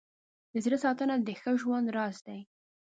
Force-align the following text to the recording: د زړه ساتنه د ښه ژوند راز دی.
د 0.51 0.53
زړه 0.65 0.77
ساتنه 0.83 1.15
د 1.19 1.29
ښه 1.41 1.51
ژوند 1.61 1.87
راز 1.95 2.17
دی. 2.27 2.39